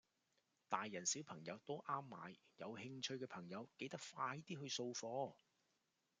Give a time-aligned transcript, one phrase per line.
[0.67, 5.35] 大人小朋友都啱買，有興趣嘅朋友記得快啲去掃貨